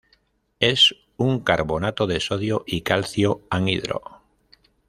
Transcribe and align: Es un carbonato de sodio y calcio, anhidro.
Es 0.59 0.95
un 1.17 1.41
carbonato 1.41 2.07
de 2.07 2.19
sodio 2.19 2.63
y 2.65 2.81
calcio, 2.81 3.41
anhidro. 3.51 4.01